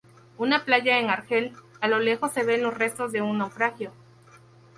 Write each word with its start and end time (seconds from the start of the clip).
Una 0.45 0.65
playa 0.65 0.97
en 0.97 1.11
Argel, 1.11 1.53
a 1.79 1.87
lo 1.87 1.99
lejos 1.99 2.33
se 2.33 2.43
ven 2.43 2.63
los 2.63 2.73
restos 2.75 3.11
de 3.11 3.21
un 3.21 3.37
naufragio. 3.37 3.93